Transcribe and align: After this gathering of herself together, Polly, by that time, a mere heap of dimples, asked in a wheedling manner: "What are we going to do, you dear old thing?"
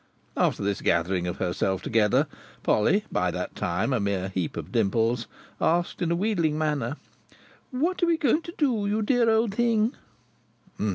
After 0.35 0.63
this 0.63 0.81
gathering 0.81 1.27
of 1.27 1.37
herself 1.37 1.83
together, 1.83 2.25
Polly, 2.63 3.05
by 3.11 3.29
that 3.29 3.55
time, 3.55 3.93
a 3.93 3.99
mere 3.99 4.29
heap 4.29 4.57
of 4.57 4.71
dimples, 4.71 5.27
asked 5.61 6.01
in 6.01 6.09
a 6.09 6.15
wheedling 6.15 6.57
manner: 6.57 6.97
"What 7.69 8.01
are 8.01 8.07
we 8.07 8.17
going 8.17 8.41
to 8.41 8.53
do, 8.57 8.87
you 8.87 9.03
dear 9.03 9.29
old 9.29 9.53
thing?" 9.53 9.93